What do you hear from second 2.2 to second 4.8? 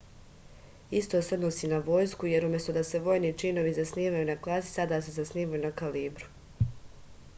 jer umesto da se vojni činovi zasnivaju na klasi